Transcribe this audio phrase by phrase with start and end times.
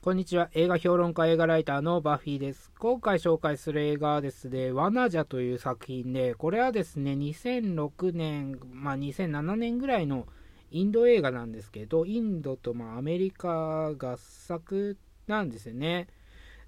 [0.00, 0.48] こんにちは。
[0.52, 2.70] 映画評論家、映画ライターのバフィーです。
[2.78, 10.28] 今回紹介する映画はですね、ワナジャという作品で、これはですね、2006年、まあ2007年ぐらいの
[10.70, 16.06] インド映画なんですけど、インドとまあアメリカ合作なんですよね。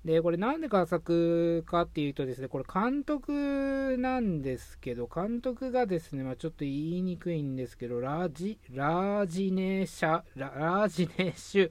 [0.05, 11.71] で、これなんで合作かっていうとですね、これ監督なんですけど、監督がですね、まあ、ちょっと言いにくいんですけど、ラジ、ラージネシャ、ララージネシュ、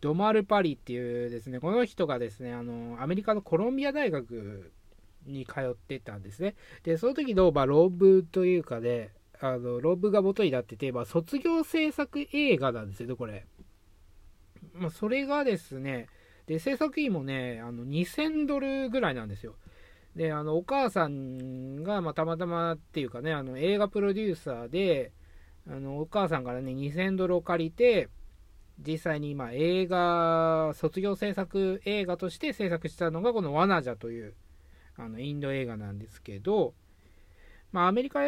[0.00, 4.72] ドマル・パリっていうですね、この人がですね、あの、アメリカのコロンビア大学
[5.26, 6.54] に通ってたんですね。
[6.82, 9.10] で、その時の、まあ、論文というかで、
[9.40, 13.46] あの、論文が元になってて、まあ、卒業制作映画なんですよね、これ。
[14.74, 16.08] まあ、それがですね、
[16.46, 19.54] で、制作費もね、あの、2000ドルぐらいなんですよ。
[20.16, 25.12] で、あの、お母さんが、まあ、たまたまっていうかね、あの、映画プロデューサーで、
[25.68, 28.08] あの、お母さんからね、2000ドルを借りて、
[28.86, 34.34] 実際に今映画、卒業制作映画として制作したのがこのワナジャという
[34.96, 36.74] あのインド映画なんですけど、
[37.72, 38.20] まあ、アメリカ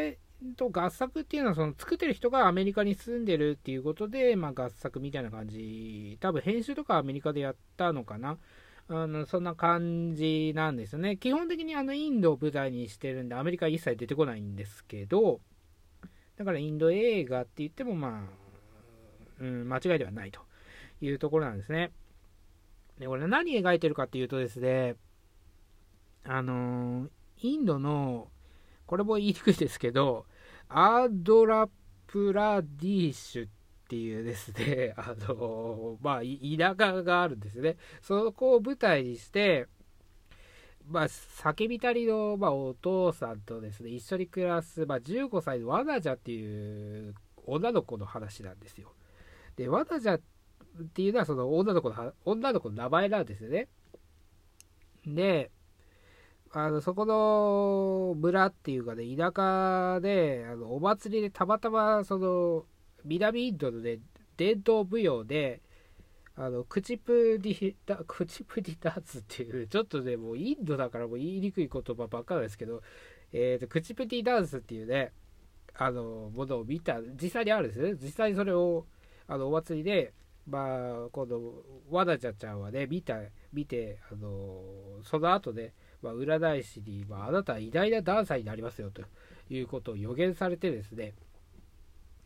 [0.56, 8.38] と合作っていうのはその作ってる人がアメリカに住んでるっていうことで、まあ、合作みたいな感じ、多分編集とかアメリカでやったのかな。
[8.88, 11.16] あのそんな感じなんですよね。
[11.16, 15.40] 基本的にあのインドを舞台にしてるんで、アメリカ一切出てこないんですけど、
[16.36, 18.41] だからインド映画って言ってもまあ、
[19.42, 20.40] うん、間違いではないと
[21.00, 21.90] いうところなんですね。
[22.98, 24.94] で、これ何描いてるかっていうとですね、
[26.24, 28.28] あのー、インドの、
[28.86, 30.26] これも言いにくいですけど、
[30.68, 31.68] アードラ
[32.06, 33.50] プラディッシュっ
[33.88, 37.76] ていうですね、 あのー、まあ、田舎があるんですね。
[38.00, 39.66] そこを舞台にして、
[40.86, 48.94] まあ、叫びたりの、まあ、お父さんとですね、一緒に暮らす、まあ、15歳のワナジャっていう女の子の話なんですよ。
[49.56, 50.20] で、ワナジャっ
[50.94, 53.68] ていうのはその女の子の、女の子の名前なんですよね。
[55.06, 55.50] で、
[56.50, 62.66] あの、そこの村っていうかね、田舎で、あの、お祭りでたまたま、その、
[63.04, 63.98] 南インドのね、
[64.36, 65.62] 伝統舞踊で、
[66.34, 72.82] あの、クチプディダ、クチプディダーツっていう、ちょっとね、もうインドだからもう言いにくい言葉ばっかなんですけど、
[73.32, 75.12] えっ、ー、と、クチプディダンスっていうね、
[75.74, 77.94] あの、ものを見た、実際にあるんですね。
[77.94, 78.86] 実際にそれを、
[79.32, 80.12] あの、お祭りで、
[80.46, 83.18] まあ、今度、わなちゃちゃんはね、見た、
[83.52, 84.62] 見て、あの、
[85.04, 85.72] その後ね、
[86.02, 89.02] まあ、占い師に、まあ、あなたは偉大なダンサーになりますよ、と
[89.48, 91.14] いうことを予言されてですね、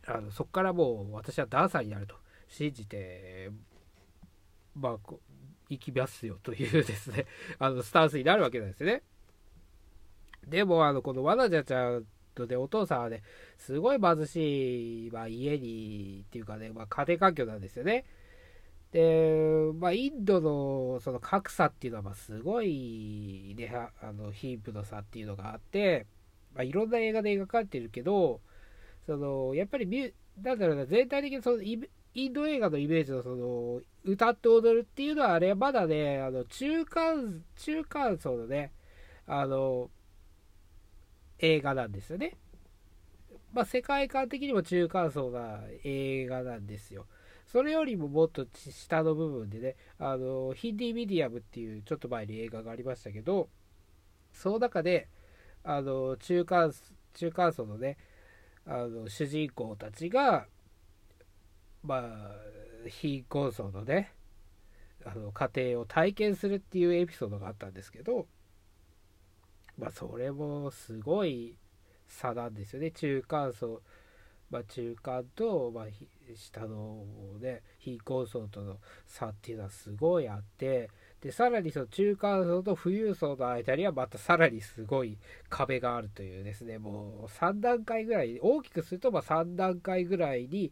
[0.05, 2.15] あのそこからもう私はダンサーになると
[2.47, 3.51] 信じて、
[4.73, 4.97] まあ、
[5.69, 7.25] 行きますよというですね、
[7.59, 9.03] あのスタンスになるわけなんですね。
[10.45, 12.05] でも、あの、このわなちゃちゃん
[12.45, 13.23] で、お父さんはね、
[13.57, 18.05] すごい貧しい、まあ、家に、っていうかね、まあ、家庭環境なんですよね。
[18.91, 23.71] で、まあ、インドのその格差っていうのは、ま、すごい、ね、
[24.01, 26.05] あの、貧富の差っていうのがあって、
[26.53, 28.41] まあ、いろんな映画で描かれてるけど、
[29.05, 38.71] その、やっぱりなんだろうな、全体的にその、インド映画のイメージのその、歌って踊るっていうのは、あれはまだね、あの、中間、中間層のね、
[39.25, 39.89] あの、
[41.39, 42.35] 映画なんですよね。
[43.53, 47.07] まあ、世界観的にも中間層な映画なんですよ。
[47.47, 53.49] それよりももっと下の部分でね、あの、ヒンディ・ミディアムっていうちょっと前に映画がありましたけど、
[54.33, 55.07] その中で、
[55.63, 56.73] あの、中間、
[57.13, 57.97] 中間層のね、
[58.65, 60.47] あの、主人公たちが、
[61.83, 62.31] まあ、
[62.89, 64.11] 貧困層のね、
[65.05, 68.27] あの、家庭を体験するっていうエピソードがあったんですけど、
[69.77, 71.55] まあ、それもすごい
[72.07, 72.91] 差なんですよね。
[72.91, 73.81] 中間層、
[74.49, 75.85] まあ、中間と、まあ、
[76.35, 77.05] 下の
[77.39, 80.89] ね、非高層との差っていうのはすごいあって、
[81.21, 85.17] で、さらにその中間層と富裕層の間にはまたさらにすごい
[85.49, 90.71] 壁があるというですね、もう3段階ぐらい、大きくするとま3段階ぐらいに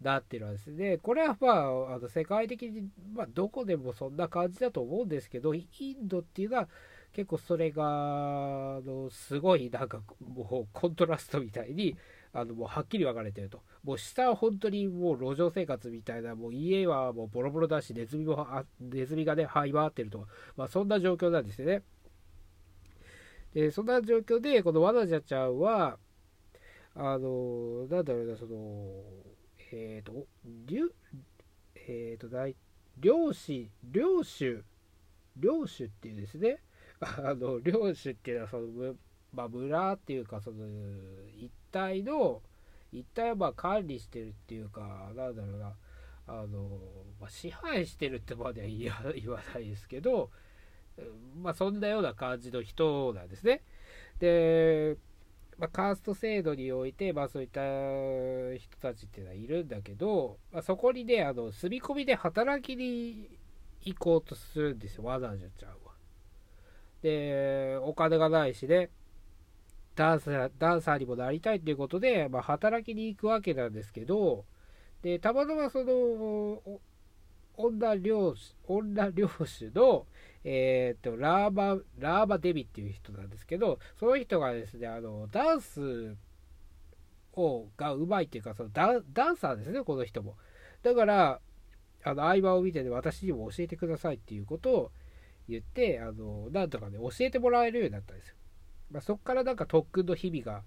[0.00, 0.98] なってるんですね。
[0.98, 6.68] これはまあ、あの世界的に、まあ、どこでもそんな感じだと思うんですけど、インドっていうのは、
[7.14, 11.96] 結構それが、あの、すごいなんかもうコントラストみたいに、
[12.32, 13.62] あの、もうはっきり分かれてると。
[13.84, 18.46] もう下は本当にもう路上生活みたいな、もう家はもうボロボロだし、ネズミも、
[18.80, 20.26] ネズミがね、這い回ってると。
[20.56, 21.82] まあそんな状況なんですよね。
[23.54, 25.98] で、そんな状況で、このワナジャちゃんは、
[26.96, 28.90] あの、なんだろうな、その、
[29.70, 30.26] えっ、ー、と、
[31.76, 32.28] えっ、ー、と、
[32.98, 34.58] 漁師、漁師、
[35.36, 36.58] 漁師っていうですね、
[37.00, 38.94] あの領主っていうのはその、
[39.32, 40.66] まあ、村っていうかその
[41.36, 42.40] 一帯の
[42.92, 45.74] 一帯をまあ管理してるっていうかなんだろうな
[46.26, 46.80] あの、
[47.20, 48.68] まあ、支配してるってまでは
[49.14, 50.30] 言わないですけど、
[51.36, 53.62] まあ、そんなような感じの人なんですね。
[54.18, 54.96] で、
[55.58, 57.60] まあ、カースト制度において、まあ、そういった
[58.58, 63.38] 人たちっていうのはいるんだけど、まあ、そこにね、あの住み込みで働きに
[63.82, 65.83] 行こうとするんですよ、わざわざちゃんは。
[67.04, 68.88] で、お金がないしね、
[69.94, 74.46] ダンサーダンサーにもなりたいということで、まあ、働きに行くわけなんですけど、
[75.02, 76.62] で、たまたまその、
[77.58, 80.06] 女漁師、女漁師の、
[80.44, 86.16] えっ、ー、と、ラーバ、ラーバデビっていう人なんですけど、その人がですね、あの、ダンス
[87.34, 90.36] を、がうまいっていうか、そのダダンサーですね、この人も。
[90.82, 91.40] だから、
[92.02, 94.92] あの、合間を見てね、私にも教えてくださいっていうことを
[95.48, 98.36] 言って、あの、なんとかね、教えてもらえるようになったんですよ。
[98.90, 100.62] まあ、そこからなんか特訓の日々が、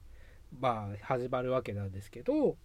[0.60, 2.58] まあ、始まるわけなんですけど、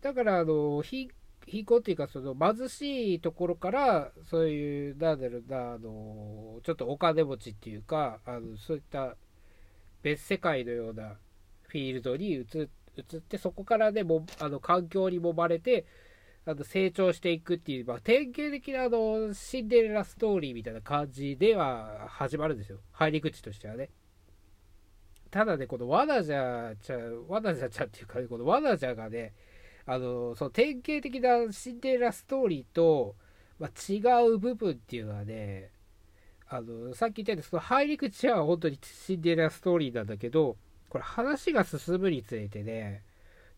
[0.00, 1.08] だから、あの、貧
[1.46, 9.16] 貧困っていうか、その貧しいところから、そういう、なんだろうな、あの、ちょっとお金持ちっていうか、あのそういった
[10.02, 11.16] 別世界のような
[11.62, 15.86] フィールドに移移って、そこからね、もあの環境に揉まれて、
[16.46, 22.78] あの成長していくっていう、まあ、典型的なあのシンデレラストーリーみたいな感じでは始まるんですよ。
[22.92, 23.90] 入り口としてはね。
[25.30, 29.34] ただね、このワナジャちゃん、ワナジャちゃんっていうか、ね、このワナジャがね、
[29.84, 33.14] あの、その典型的なシンデレラストーリーと、
[33.58, 35.70] まあ、違う部分っていうのはね、
[36.48, 40.56] あの、さっき言ったように、その入り口は本当にシンデレラストーリーなんだけど、
[40.88, 43.02] これ話が進むにつれてね、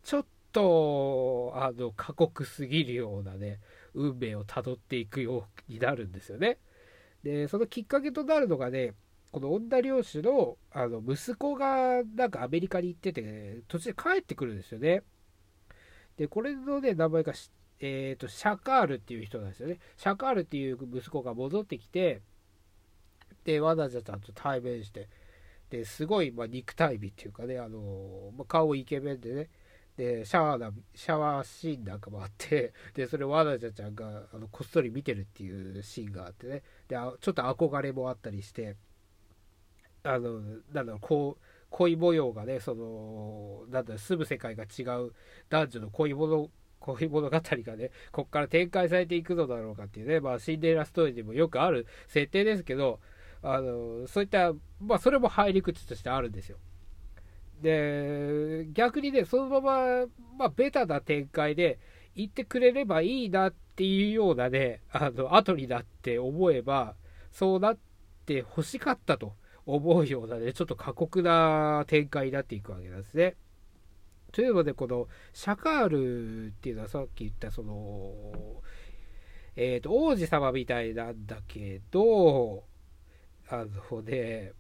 [0.03, 3.61] ちょっと、あの、過酷すぎるようなね、
[3.95, 6.59] 運命をたどっていくようになるんですよね。
[7.23, 8.95] で、そのきっかけとなるのがね、
[9.33, 15.03] この女漁師のあの息子がなんかアメリカに行ってて、ね、途中で帰ってくるんですよね。
[16.17, 17.33] で、これのね、名前が、
[17.79, 19.79] え、ー、と、シャカールっていう人なんですよね。
[19.97, 22.21] シャカールっていう息子が戻ってきて、
[23.45, 25.09] で、ワナジャちゃんと対面して、
[25.71, 29.49] で、すごい、まあ、肉体美っていうかね、あのまあ、顔イケメンでね、
[30.01, 38.77] で、シャワーな、シャワーシーンなんかもあって、 で、それをワナジャちゃんが、あの、こっそり見てるっていうシーンがあってね、で、ちょっと憧れもあったりして、
[40.03, 45.13] あの、なんだろう、こう、恋模様がね、その、なんだ、住む世界が違う
[45.51, 53.01] 男女の恋物、恋物語がね、こっから展開されていくのだろうかっていうね、まあ、シンデレラストーリーでもよくある設定ですけど、
[53.43, 56.57] あの、そういった、まあ、それも入り口としてあるんですよ。
[57.61, 60.07] で、逆にね、そのまま、
[60.39, 61.79] まあ、ベタな展開で
[62.15, 66.97] 言ってくれればいいなっていうようなね、あの、後になって思えば、
[67.31, 67.79] そうなっ
[68.27, 69.35] て欲しかったと
[69.67, 73.37] 思うようなね、ちょっと過酷な展開になっていくわけなんですね。
[74.33, 78.63] というので、このシャカールっていうのはさっき言ったその、
[79.57, 82.65] えっ、ー、と、王子様みたいなんだけど、
[83.49, 84.53] あのね、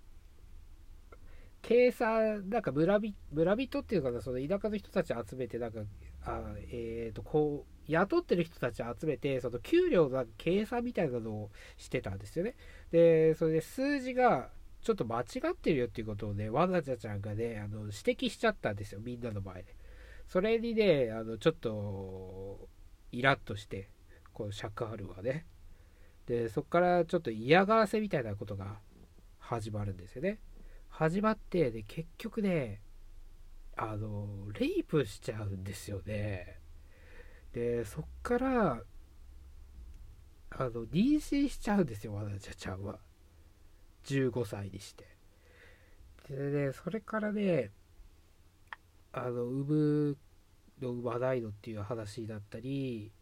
[1.62, 5.80] 計算、なんか村人村人っていうかな、その田舎の人たち集めて、なんか、
[6.24, 12.56] あえっ、ー、と、こう、雇ってる人たち集めて、その給料の計算みたいなのをしてたんですよね。
[12.90, 14.50] で、それで数字が、
[14.82, 19.76] ちょっと間違ってるよっていうことをね、わざちゃちゃんがね、あの指摘しちゃったんですよ、みんなの前で。
[20.26, 22.68] それにね、あのちょっと
[23.12, 23.90] イラッとして、
[24.32, 25.46] このシャカールはね。
[26.26, 28.78] で、そこからちょっと嫌がらせみたいなことが
[29.38, 30.38] 始まるんですよね。
[30.90, 32.80] 始まって、で、結局ね、
[33.76, 36.58] あの、レイプしちゃうんですよね。
[37.52, 38.82] で、そっから、
[40.50, 42.98] あの、妊娠しちゃうんですよ、わざちゃちゃんは。
[44.04, 45.06] 15歳にして。
[46.28, 47.70] でね、それからね、
[49.12, 50.18] あの、産む
[50.80, 53.12] の産まないのっていう話だったり、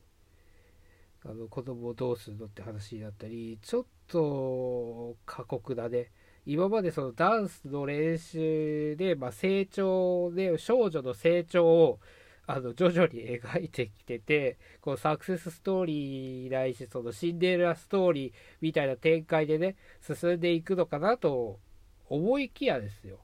[1.25, 6.11] あの子供をどうするのって話だったり、ちょっと過酷だね。
[6.51, 12.01] 今までそのダンスの練習で、まあ、成長で、少女の成長を
[12.47, 21.61] あの徐々に描いてきてて、このサクセスストーリーないし、そのシンデレラストーリーみたいな展開でね、進んでいくのかなと
[22.09, 23.19] 思いきやですよ。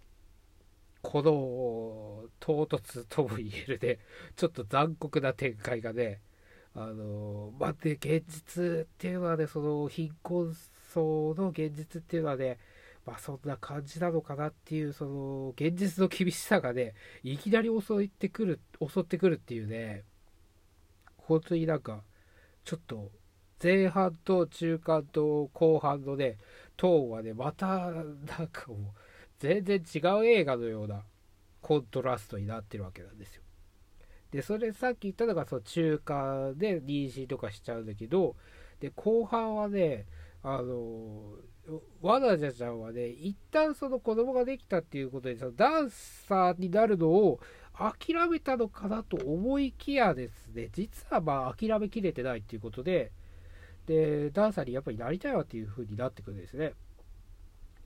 [1.00, 4.00] この唐突とも言えるね、
[4.36, 6.20] ちょっと残酷な展開がね、
[6.74, 10.54] あの、まあ、で、現実っていうのはね、その貧困
[10.92, 12.58] 層の現実っていうのはね、
[13.06, 20.04] まあそんな感じなのかなっていう、その現実の厳しさがね、いきなり襲ってくる、襲ってくるっていうね、
[21.16, 22.02] 本当になんか、
[22.64, 23.10] ちょっと
[23.62, 26.38] 前半と中間と後半のね、
[26.76, 28.04] トーンはね、またなん
[28.48, 28.78] かもう
[29.38, 31.02] 全然違う映画のような
[31.60, 33.42] コントラストになってるわけなんですよ。
[34.30, 38.36] で、それさっき言ったのが、そう、中華で妊娠とかしちゃうんだけど、
[38.80, 40.06] で、後半はね、
[40.42, 41.36] あの、
[42.02, 47.40] ワナジャちゃんはね、一旦その子供ができたっていうことで、そのダンサーになるのを
[47.72, 53.12] 諦めたのかなと思いきやですね、実はまあ諦めきれてないっていうことで、
[53.86, 56.74] で、ダンサーにやっぱりなりたいわっていう風になってくるんですね。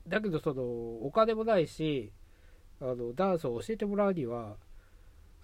[0.07, 2.11] だけど、その、お金もないし、
[2.81, 4.57] あの、ダンスを教えてもらうには、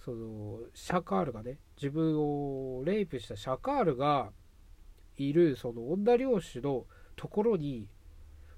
[0.04, 4.32] その、シャカールがね、自分をレイプしたシャカールが
[5.18, 7.88] いる、その女漁師のところに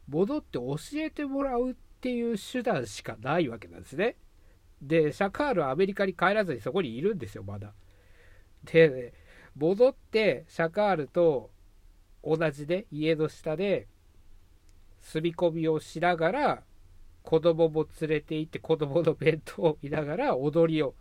[0.08, 4.16] 戻って教えてもらうっていう手段しかないわけなんですね。
[4.82, 7.74] で、シャカールはアメリカに帰らずにそこにいるんですよ、まだ。
[8.64, 9.14] で、ね
[9.56, 11.50] 戻ってシャカールと
[12.24, 13.88] 同じで、家の下で
[15.00, 16.64] 住み込みをしながら
[17.24, 20.96] 子供も連れて行って子供の弁当を見ながら踊りを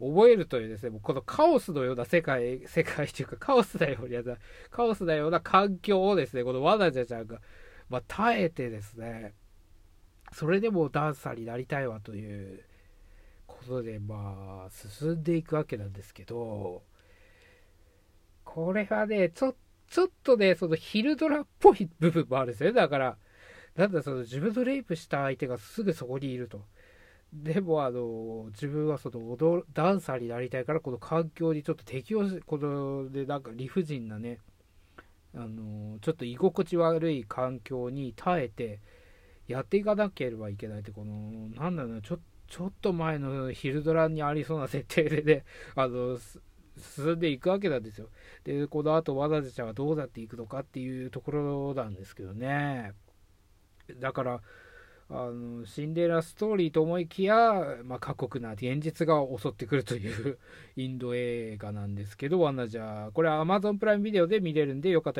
[0.00, 4.36] 覚えるというですね、もうこのカオスのような世界、世界というかカオスなような、
[4.70, 7.40] カオスなような環境をですね、このワナジャちゃんが、
[7.88, 9.34] まあ、耐えてですね、
[10.32, 12.64] それでもダンサーになりたいわという
[13.46, 16.82] ことで、まあ、進んでいくわけなんですけど、
[18.44, 19.54] これはね、ちょ、
[19.88, 22.76] ちょっとね、そのヒルドラっぽい部分もあるんですよね。
[22.76, 23.16] だから、
[23.78, 26.64] なんだその自分のレイプした相手がすぐそこにいると。
[27.32, 34.38] でもあの自分はその踊ダンサーになりたいからこの環境にちょっと適応しこのでなんか理不尽なね
[35.34, 38.80] あのちょっと居心地悪い環境に耐えて
[39.46, 42.18] やっていかなければいけないってこのなんだろうちょ
[42.48, 45.44] ちょっと前のヒルドラにありそうな設定でね
[45.76, 46.18] あの
[46.76, 48.08] 進んでいくわけなんですよ。
[48.44, 52.92] でこの後わざわざちゃんはどうなっていくのかっていうところなんですけどね。
[54.00, 54.42] だから
[55.10, 60.38] あのシンデレラストーリーと思いきや、まあ、過酷な現実が襲ってくるという
[60.76, 65.16] インド映画なんですけど、ワンナじゃこれは Amazon プライムビデオで見れるんで、よかった